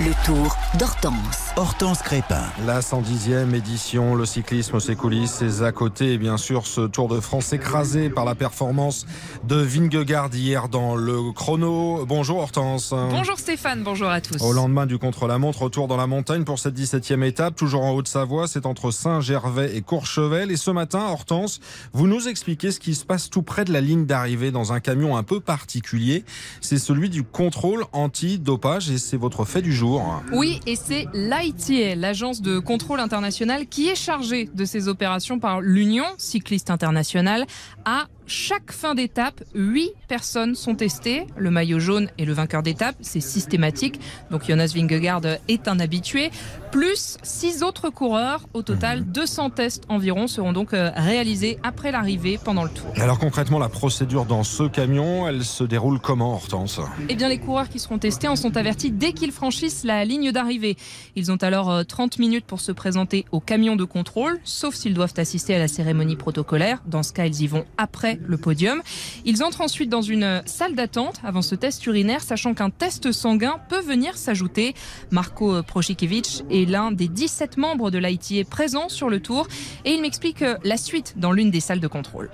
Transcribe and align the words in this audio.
Le 0.00 0.24
tour 0.24 0.56
d'Hortense. 0.78 1.50
Hortense 1.56 2.00
Crépin. 2.00 2.44
La 2.64 2.80
110e 2.80 3.54
édition, 3.54 4.14
le 4.14 4.24
cyclisme, 4.24 4.80
ses 4.80 4.96
coulisses, 4.96 5.32
ses 5.32 5.62
à 5.62 5.72
côté 5.72 6.14
et 6.14 6.18
bien 6.18 6.38
sûr 6.38 6.66
ce 6.66 6.86
Tour 6.86 7.08
de 7.08 7.20
France 7.20 7.52
écrasé 7.52 8.08
par 8.08 8.24
la 8.24 8.34
performance 8.34 9.04
de 9.44 9.56
Vingegaard 9.56 10.30
hier 10.32 10.70
dans 10.70 10.94
le 10.96 11.32
chrono. 11.32 12.06
Bonjour 12.06 12.38
Hortense. 12.38 12.94
Bonjour 13.10 13.38
Stéphane, 13.38 13.82
bonjour 13.82 14.08
à 14.08 14.22
tous. 14.22 14.42
Au 14.42 14.54
lendemain 14.54 14.86
du 14.86 14.96
contre-la-montre, 14.96 15.64
retour 15.64 15.86
dans 15.86 15.98
la 15.98 16.06
montagne 16.06 16.44
pour 16.44 16.58
cette 16.58 16.78
17e 16.78 17.22
étape, 17.22 17.56
toujours 17.56 17.82
en 17.82 17.90
Haute-Savoie, 17.90 18.48
c'est 18.48 18.64
entre 18.64 18.92
Saint-Gervais 18.92 19.76
et 19.76 19.82
Courchevel. 19.82 20.50
Et 20.50 20.56
ce 20.56 20.70
matin, 20.70 21.00
Hortense, 21.10 21.60
vous 21.92 22.06
nous 22.06 22.26
expliquez 22.26 22.70
ce 22.70 22.80
qui 22.80 22.94
se 22.94 23.04
passe 23.04 23.28
tout 23.28 23.42
près 23.42 23.66
de 23.66 23.72
la 23.74 23.82
ligne 23.82 24.06
d'arrivée 24.06 24.50
dans 24.50 24.72
un 24.72 24.80
camion 24.80 25.18
un 25.18 25.24
peu 25.24 25.40
particulier. 25.40 26.24
C'est 26.62 26.78
celui 26.78 27.10
du 27.10 27.22
contrôle 27.22 27.84
anti-dopage 27.92 28.88
et 28.90 28.96
c'est 28.96 29.18
votre 29.18 29.44
fait 29.44 29.60
du 29.60 29.74
jour. 29.74 29.89
Oui, 30.32 30.60
et 30.66 30.76
c'est 30.76 31.06
l'ITA, 31.14 31.94
l'agence 31.96 32.42
de 32.42 32.58
contrôle 32.58 33.00
international, 33.00 33.66
qui 33.66 33.88
est 33.88 33.94
chargée 33.94 34.48
de 34.54 34.64
ces 34.64 34.88
opérations 34.88 35.38
par 35.38 35.60
l'Union 35.60 36.04
cycliste 36.18 36.70
internationale 36.70 37.46
à 37.84 38.06
chaque 38.30 38.70
fin 38.70 38.94
d'étape, 38.94 39.42
8 39.54 39.90
personnes 40.06 40.54
sont 40.54 40.76
testées. 40.76 41.26
Le 41.36 41.50
maillot 41.50 41.80
jaune 41.80 42.08
est 42.16 42.24
le 42.24 42.32
vainqueur 42.32 42.62
d'étape, 42.62 42.94
c'est 43.00 43.20
systématique. 43.20 44.00
Donc 44.30 44.46
Jonas 44.46 44.72
Vingegaard 44.74 45.22
est 45.48 45.66
un 45.66 45.80
habitué. 45.80 46.30
Plus 46.70 47.18
6 47.24 47.64
autres 47.64 47.90
coureurs. 47.90 48.46
Au 48.54 48.62
total, 48.62 49.04
200 49.04 49.50
tests 49.50 49.82
environ 49.88 50.28
seront 50.28 50.52
donc 50.52 50.72
euh, 50.72 50.92
réalisés 50.94 51.58
après 51.64 51.90
l'arrivée 51.90 52.38
pendant 52.42 52.62
le 52.62 52.70
tour. 52.70 52.86
Alors 52.98 53.18
concrètement, 53.18 53.58
la 53.58 53.68
procédure 53.68 54.24
dans 54.24 54.44
ce 54.44 54.62
camion, 54.62 55.26
elle 55.26 55.44
se 55.44 55.64
déroule 55.64 55.98
comment, 55.98 56.34
Hortense? 56.34 56.80
Eh 57.08 57.16
bien, 57.16 57.28
les 57.28 57.38
coureurs 57.38 57.68
qui 57.68 57.80
seront 57.80 57.98
testés 57.98 58.28
en 58.28 58.36
sont 58.36 58.56
avertis 58.56 58.92
dès 58.92 59.12
qu'ils 59.12 59.32
franchissent 59.32 59.82
la 59.82 60.04
ligne 60.04 60.30
d'arrivée. 60.30 60.76
Ils 61.16 61.32
ont 61.32 61.36
alors 61.36 61.70
euh, 61.70 61.82
30 61.82 62.20
minutes 62.20 62.44
pour 62.44 62.60
se 62.60 62.70
présenter 62.70 63.24
au 63.32 63.40
camion 63.40 63.74
de 63.74 63.84
contrôle, 63.84 64.38
sauf 64.44 64.76
s'ils 64.76 64.94
doivent 64.94 65.14
assister 65.16 65.56
à 65.56 65.58
la 65.58 65.66
cérémonie 65.66 66.14
protocolaire. 66.14 66.80
Dans 66.86 67.02
ce 67.02 67.12
cas, 67.12 67.26
ils 67.26 67.42
y 67.42 67.48
vont 67.48 67.64
après 67.76 68.19
le 68.26 68.36
podium. 68.36 68.82
Ils 69.24 69.42
entrent 69.42 69.60
ensuite 69.60 69.90
dans 69.90 70.02
une 70.02 70.42
salle 70.46 70.74
d'attente 70.74 71.20
avant 71.24 71.42
ce 71.42 71.54
test 71.54 71.84
urinaire, 71.86 72.22
sachant 72.22 72.54
qu'un 72.54 72.70
test 72.70 73.12
sanguin 73.12 73.56
peut 73.68 73.80
venir 73.80 74.16
s'ajouter. 74.16 74.74
Marco 75.10 75.62
Prochikevich 75.62 76.42
est 76.50 76.68
l'un 76.68 76.92
des 76.92 77.08
17 77.08 77.56
membres 77.56 77.90
de 77.90 77.98
l'ITA 77.98 78.48
présents 78.48 78.88
sur 78.88 79.08
le 79.08 79.20
tour 79.20 79.46
et 79.84 79.92
il 79.92 80.02
m'explique 80.02 80.42
euh, 80.42 80.56
la 80.64 80.76
suite 80.76 81.14
dans 81.16 81.32
l'une 81.32 81.50
des 81.50 81.60
salles 81.60 81.80
de 81.80 81.88
contrôle. 81.88 82.30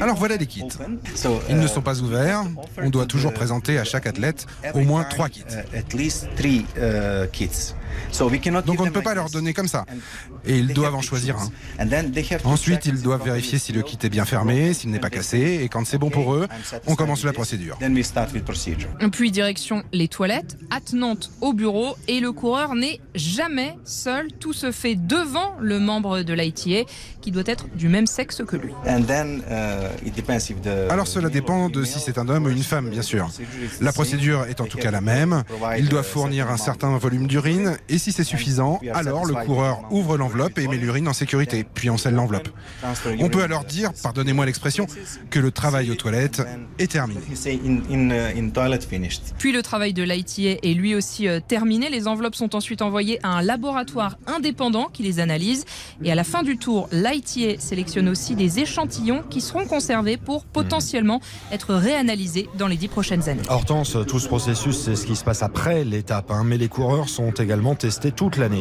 Alors 0.00 0.16
voilà 0.16 0.36
les 0.36 0.46
kits. 0.46 0.62
Ils 1.48 1.58
ne 1.58 1.66
sont 1.66 1.82
pas 1.82 2.00
ouverts. 2.00 2.44
On 2.78 2.90
doit 2.90 3.06
toujours 3.06 3.32
présenter 3.32 3.78
à 3.78 3.84
chaque 3.84 4.06
athlète 4.06 4.46
au 4.74 4.80
moins 4.80 5.04
trois 5.04 5.28
kits. 5.28 5.44
Donc 8.66 8.80
on 8.80 8.84
ne 8.84 8.90
peut 8.90 9.02
pas 9.02 9.14
leur 9.14 9.30
donner 9.30 9.52
comme 9.52 9.68
ça. 9.68 9.84
Et 10.44 10.58
ils 10.58 10.72
doivent 10.72 10.94
en 10.94 11.02
choisir 11.02 11.36
un. 11.38 11.50
Ensuite, 12.44 12.86
ils 12.86 13.02
doivent 13.02 13.24
vérifier 13.24 13.58
si 13.58 13.72
le 13.72 13.82
kit 13.82 13.98
est 14.02 14.08
bien 14.08 14.24
fermé, 14.24 14.65
s'il 14.74 14.90
n'est 14.90 14.98
pas 14.98 15.10
cassé. 15.10 15.60
Et 15.62 15.68
quand 15.68 15.86
c'est 15.86 15.98
bon 15.98 16.10
pour 16.10 16.34
eux, 16.34 16.46
on 16.86 16.94
commence 16.94 17.24
la 17.24 17.32
procédure. 17.32 17.78
Puis 19.12 19.30
direction 19.30 19.82
les 19.92 20.08
toilettes, 20.08 20.56
attenante 20.70 21.30
au 21.40 21.52
bureau 21.52 21.96
et 22.08 22.20
le 22.20 22.32
coureur 22.32 22.74
n'est 22.74 23.00
jamais 23.14 23.76
seul. 23.84 24.28
Tout 24.32 24.52
se 24.52 24.72
fait 24.72 24.94
devant 24.94 25.54
le 25.60 25.78
membre 25.78 26.22
de 26.22 26.34
l'ITA 26.34 26.90
qui 27.20 27.30
doit 27.30 27.42
être 27.46 27.68
du 27.74 27.88
même 27.88 28.06
sexe 28.06 28.42
que 28.46 28.56
lui. 28.56 28.72
Alors 30.90 31.06
cela 31.06 31.28
dépend 31.28 31.68
de 31.68 31.84
si 31.84 32.00
c'est 32.00 32.18
un 32.18 32.28
homme 32.28 32.46
ou 32.46 32.50
une 32.50 32.62
femme, 32.62 32.90
bien 32.90 33.02
sûr. 33.02 33.30
La 33.80 33.92
procédure 33.92 34.44
est 34.44 34.60
en 34.60 34.66
tout 34.66 34.78
cas 34.78 34.90
la 34.90 35.00
même. 35.00 35.42
Ils 35.78 35.88
doivent 35.88 36.06
fournir 36.06 36.50
un 36.50 36.56
certain 36.56 36.96
volume 36.98 37.26
d'urine 37.26 37.76
et 37.88 37.98
si 37.98 38.12
c'est 38.12 38.24
suffisant, 38.24 38.80
alors 38.94 39.24
le 39.24 39.34
coureur 39.44 39.82
ouvre 39.90 40.16
l'enveloppe 40.16 40.58
et 40.58 40.68
met 40.68 40.76
l'urine 40.76 41.08
en 41.08 41.12
sécurité, 41.12 41.64
puis 41.74 41.90
on 41.90 41.98
scelle 41.98 42.14
l'enveloppe. 42.14 42.48
On 43.20 43.28
peut 43.28 43.42
alors 43.42 43.64
dire, 43.64 43.92
pardonnez-moi 44.02 44.45
l'expression, 44.46 44.86
que 45.30 45.38
le 45.38 45.50
travail 45.50 45.90
aux 45.90 45.94
toilettes 45.94 46.42
est 46.78 46.90
terminé. 46.90 47.20
Puis 49.38 49.52
le 49.52 49.62
travail 49.62 49.92
de 49.92 50.02
l'ITA 50.02 50.58
est 50.62 50.74
lui 50.74 50.94
aussi 50.94 51.28
euh, 51.28 51.40
terminé. 51.46 51.88
Les 51.90 52.08
enveloppes 52.08 52.34
sont 52.34 52.56
ensuite 52.56 52.82
envoyées 52.82 53.18
à 53.22 53.28
un 53.28 53.42
laboratoire 53.42 54.18
indépendant 54.26 54.88
qui 54.92 55.02
les 55.02 55.20
analyse. 55.20 55.64
Et 56.02 56.10
à 56.10 56.14
la 56.14 56.24
fin 56.24 56.42
du 56.42 56.58
tour, 56.58 56.88
l'ITA 56.92 57.60
sélectionne 57.60 58.08
aussi 58.08 58.34
des 58.34 58.58
échantillons 58.60 59.22
qui 59.28 59.40
seront 59.40 59.66
conservés 59.66 60.16
pour 60.16 60.44
potentiellement 60.44 61.20
être 61.52 61.74
réanalysés 61.74 62.48
dans 62.58 62.66
les 62.66 62.76
dix 62.76 62.88
prochaines 62.88 63.28
années. 63.28 63.42
Hortense, 63.48 63.96
tout 64.08 64.18
ce 64.18 64.26
processus, 64.26 64.76
c'est 64.78 64.96
ce 64.96 65.06
qui 65.06 65.16
se 65.16 65.24
passe 65.24 65.42
après 65.42 65.84
l'étape, 65.84 66.30
hein, 66.30 66.42
mais 66.44 66.58
les 66.58 66.68
coureurs 66.68 67.08
sont 67.08 67.30
également 67.32 67.74
testés 67.74 68.12
toute 68.12 68.36
l'année. 68.36 68.56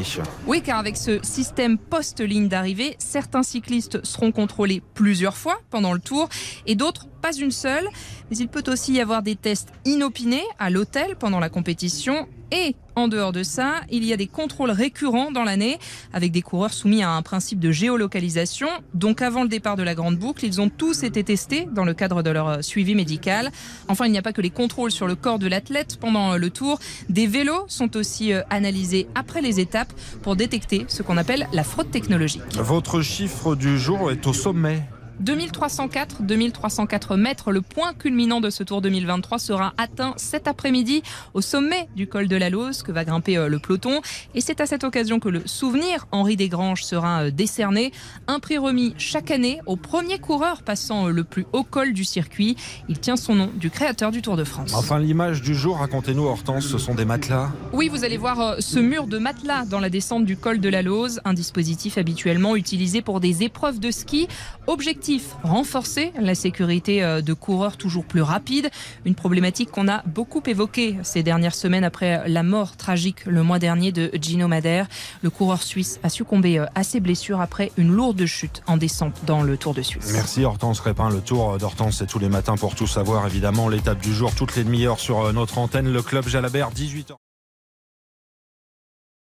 Oui, 0.46 0.62
car 0.62 0.78
avec 0.78 0.98
ce 0.98 1.20
système 1.24 1.78
post-ligne 1.78 2.48
d'arrivée, 2.48 2.96
certains 3.00 3.44
cyclistes 3.44 4.04
seront 4.06 4.32
contrôlés 4.32 4.82
plusieurs 4.94 5.38
fois 5.38 5.60
pendant 5.76 5.92
le 5.92 6.00
tour 6.00 6.30
et 6.68 6.76
d'autres 6.76 7.06
pas 7.22 7.36
une 7.36 7.52
seule. 7.52 7.90
Mais 8.32 8.38
il 8.38 8.48
peut 8.48 8.64
aussi 8.68 8.94
y 8.94 9.02
avoir 9.02 9.22
des 9.22 9.36
tests 9.36 9.74
inopinés 9.84 10.44
à 10.58 10.70
l'hôtel 10.70 11.18
pendant 11.20 11.42
la 11.42 11.50
compétition. 11.50 12.28
Et 12.52 12.76
en 12.96 13.10
dehors 13.10 13.34
de 13.34 13.44
ça, 13.44 13.82
il 13.92 14.06
y 14.06 14.14
a 14.14 14.18
des 14.18 14.28
contrôles 14.28 14.72
récurrents 14.72 15.32
dans 15.32 15.44
l'année 15.44 15.78
avec 16.14 16.32
des 16.32 16.42
coureurs 16.42 16.74
soumis 16.74 17.04
à 17.04 17.10
un 17.10 17.22
principe 17.24 17.60
de 17.60 17.72
géolocalisation. 17.72 18.70
Donc 18.94 19.22
avant 19.22 19.44
le 19.44 19.50
départ 19.50 19.76
de 19.76 19.84
la 19.84 19.96
grande 19.96 20.18
boucle, 20.18 20.46
ils 20.46 20.62
ont 20.62 20.70
tous 20.70 21.04
été 21.04 21.26
testés 21.26 21.68
dans 21.74 21.84
le 21.84 21.94
cadre 21.94 22.24
de 22.24 22.30
leur 22.30 22.64
suivi 22.64 22.96
médical. 22.96 23.52
Enfin, 23.90 24.06
il 24.06 24.14
n'y 24.14 24.18
a 24.18 24.22
pas 24.22 24.34
que 24.34 24.42
les 24.42 24.50
contrôles 24.52 24.92
sur 24.92 25.08
le 25.08 25.16
corps 25.16 25.40
de 25.40 25.48
l'athlète 25.48 25.98
pendant 26.00 26.38
le 26.38 26.50
tour. 26.50 26.80
Des 27.10 27.28
vélos 27.28 27.66
sont 27.68 27.98
aussi 27.98 28.32
euh, 28.32 28.44
analysés 28.50 29.08
après 29.14 29.42
les 29.42 29.60
étapes 29.60 29.92
pour 30.22 30.38
détecter 30.38 30.86
ce 30.88 31.04
qu'on 31.04 31.18
appelle 31.18 31.48
la 31.52 31.64
fraude 31.64 31.92
technologique. 31.92 32.44
Votre 32.56 33.02
chiffre 33.02 33.56
du 33.56 33.78
jour 33.78 34.10
est 34.12 34.26
au 34.26 34.34
sommet 34.34 34.84
2304, 35.20 36.24
2304 36.24 37.16
mètres. 37.16 37.52
Le 37.52 37.62
point 37.62 37.94
culminant 37.94 38.42
de 38.42 38.50
ce 38.50 38.64
Tour 38.64 38.82
2023 38.82 39.40
sera 39.40 39.74
atteint 39.78 40.14
cet 40.18 40.48
après-midi 40.48 41.04
au 41.34 41.42
sommet 41.42 41.88
du 41.96 42.08
col 42.08 42.28
de 42.28 42.36
la 42.36 42.50
Lose 42.50 42.84
que 42.84 42.92
va 42.92 43.06
grimper 43.06 43.38
euh, 43.38 43.48
le 43.48 43.60
peloton. 43.60 44.02
Et 44.34 44.42
c'est 44.42 44.62
à 44.62 44.66
cette 44.66 44.84
occasion 44.84 45.20
que 45.20 45.30
le 45.30 45.44
souvenir 45.46 46.08
Henri 46.12 46.36
Desgranges 46.36 46.84
sera 46.84 47.24
euh, 47.24 47.32
décerné. 47.32 47.92
Un 48.28 48.40
prix 48.40 48.58
remis 48.58 48.94
chaque 48.98 49.32
année 49.32 49.60
au 49.66 49.76
premier 49.76 50.20
coureur 50.20 50.64
passant 50.64 51.08
euh, 51.08 51.12
le 51.12 51.24
plus 51.24 51.46
haut 51.54 51.64
col 51.64 51.94
du 51.94 52.04
circuit. 52.04 52.58
Il 52.90 53.00
tient 53.00 53.16
son 53.16 53.36
nom 53.36 53.50
du 53.56 53.70
créateur 53.70 54.12
du 54.12 54.22
Tour 54.22 54.36
de 54.36 54.44
France. 54.44 54.74
Enfin, 54.74 55.00
l'image 55.00 55.42
du 55.42 55.56
jour, 55.56 55.78
racontez-nous 55.78 56.26
Hortense, 56.26 56.66
ce 56.66 56.78
sont 56.78 56.96
des 56.96 57.06
matelas? 57.06 57.52
Oui, 57.72 57.90
vous 57.90 58.04
allez 58.04 58.18
voir 58.18 58.56
ce 58.60 58.80
mur 58.80 59.08
de 59.08 59.18
matelas 59.18 59.66
dans 59.66 59.80
la 59.80 59.90
descente 59.90 60.26
du 60.26 60.36
col 60.36 60.60
de 60.60 60.70
la 60.70 60.82
Lose, 60.82 61.22
un 61.24 61.34
dispositif 61.34 61.98
habituellement 61.98 62.56
utilisé 62.56 63.02
pour 63.02 63.20
des 63.20 63.44
épreuves 63.44 63.80
de 63.80 63.92
ski. 63.92 64.28
Objectif 64.68 65.05
renforcer 65.44 66.12
la 66.20 66.36
sécurité 66.36 67.04
euh, 67.04 67.22
de 67.22 67.34
coureurs 67.34 67.78
toujours 67.78 68.06
plus 68.06 68.22
rapides, 68.22 68.70
une 69.06 69.16
problématique 69.16 69.72
qu'on 69.72 69.88
a 69.88 70.04
beaucoup 70.06 70.42
évoquée 70.46 70.98
ces 71.04 71.24
dernières 71.24 71.56
semaines 71.56 71.84
après 71.84 72.28
la 72.28 72.44
mort 72.44 72.76
tragique 72.76 73.26
le 73.26 73.44
mois 73.44 73.60
dernier 73.60 73.92
de 73.92 74.10
Gino 74.20 74.48
Madère. 74.48 74.88
Le 75.22 75.30
coureur 75.30 75.62
suisse 75.62 76.00
a 76.04 76.10
succombé 76.10 76.60
euh, 76.60 76.66
à 76.76 76.84
ses 76.84 77.00
blessures 77.00 77.42
après 77.42 77.72
une 77.78 77.92
lourde 77.92 78.26
chute 78.26 78.64
en 78.68 78.78
descente 78.78 79.22
dans 79.26 79.44
le 79.44 79.58
Tour 79.58 79.74
de 79.74 79.82
Suisse. 79.82 80.12
Merci 80.14 80.44
Hortense 80.44 80.80
Répin. 80.80 81.10
Le 81.10 81.22
Tour 81.22 81.58
d'Hortense, 81.58 81.98
c'est 81.98 82.08
tous 82.08 82.20
les 82.20 82.30
matins 82.30 82.58
pour 82.58 82.76
tout 82.76 82.88
savoir. 82.88 83.26
Évidemment, 83.28 83.70
l'étape 83.70 84.02
du 84.02 84.14
jour, 84.14 84.34
toutes 84.34 84.56
les 84.56 84.64
demi-heures 84.64 85.00
sur 85.00 85.26
euh, 85.26 85.34
notre 85.34 85.58
antenne. 85.58 85.92
Le 85.92 86.02
club 86.02 86.28
Jalabert, 86.28 86.72
18h. 86.72 87.16